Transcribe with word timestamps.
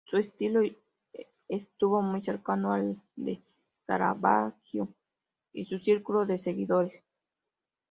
Su 0.09 0.17
estilo 0.17 0.61
estuvo 1.47 2.01
muy 2.01 2.23
cercano 2.23 2.73
al 2.73 2.99
de 3.15 3.39
Caravaggio 3.85 4.87
y 5.53 5.63
su 5.65 5.77
círculo 5.77 6.25
de 6.25 6.39
seguidores. 6.39 7.03